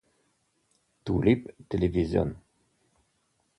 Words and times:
Tulip 1.05 1.43
Television 1.69 2.33